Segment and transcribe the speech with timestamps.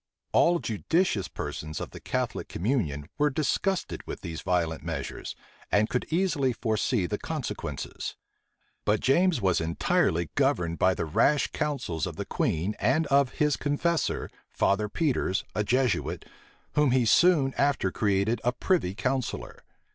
[0.31, 5.35] All judicious persons of the Catholic communion were disgusted with these violent measures,
[5.71, 8.15] and could easily foresee the consequences.
[8.83, 13.55] But James was entirely governed by the rash counsels of the queen and of his
[13.57, 16.25] confessor, Father Peters, a Jesuit,
[16.71, 19.63] whom he soon after created a privy counsellor.